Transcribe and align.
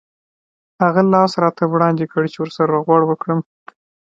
هغه 0.83 1.01
لاس 1.13 1.31
راته 1.43 1.63
وړاندې 1.67 2.05
کړ 2.11 2.23
چې 2.31 2.37
ورسره 2.39 2.69
روغبړ 2.73 3.01
وکړم. 3.05 3.39